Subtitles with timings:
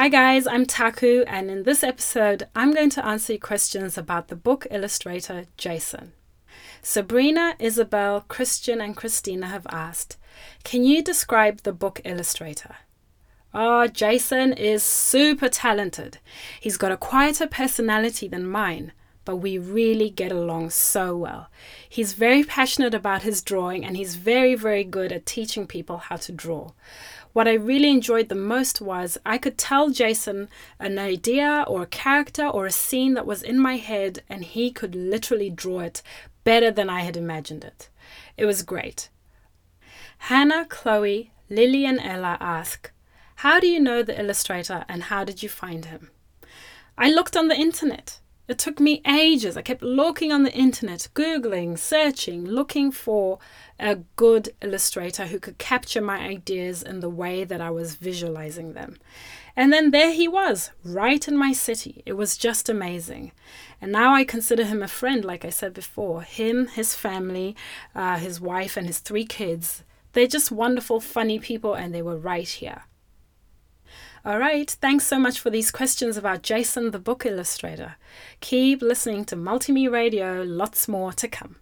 [0.00, 4.28] Hi, guys, I'm Taku, and in this episode, I'm going to answer your questions about
[4.28, 6.14] the book illustrator Jason.
[6.80, 10.16] Sabrina, Isabel, Christian, and Christina have asked
[10.64, 12.76] Can you describe the book illustrator?
[13.52, 16.16] Oh, Jason is super talented.
[16.58, 18.92] He's got a quieter personality than mine,
[19.30, 21.48] but we really get along so well.
[21.88, 26.16] He's very passionate about his drawing and he's very, very good at teaching people how
[26.16, 26.72] to draw.
[27.32, 30.48] What I really enjoyed the most was I could tell Jason
[30.80, 34.72] an idea or a character or a scene that was in my head, and he
[34.72, 36.02] could literally draw it
[36.42, 37.88] better than I had imagined it.
[38.36, 39.10] It was great.
[40.26, 42.90] Hannah, Chloe, Lily, and Ella ask,
[43.36, 46.10] How do you know the illustrator and how did you find him?
[46.98, 48.18] I looked on the internet.
[48.50, 49.56] It took me ages.
[49.56, 53.38] I kept looking on the internet, Googling, searching, looking for
[53.78, 58.72] a good illustrator who could capture my ideas in the way that I was visualizing
[58.72, 58.96] them.
[59.54, 62.02] And then there he was, right in my city.
[62.04, 63.30] It was just amazing.
[63.80, 66.22] And now I consider him a friend, like I said before.
[66.22, 67.54] Him, his family,
[67.94, 69.84] uh, his wife, and his three kids.
[70.12, 72.82] They're just wonderful, funny people, and they were right here.
[74.22, 77.96] All right, thanks so much for these questions about Jason the book illustrator.
[78.40, 81.56] Keep listening to Multime Radio, lots more to come.